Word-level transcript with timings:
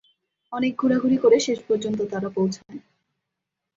অনেক 0.53 0.73
ঘুরাঘুরি 0.77 1.17
করে 1.17 1.37
শেষপর্যন্ত 1.39 1.99
তারা 2.11 2.29
পৌঁছায়। 2.29 2.79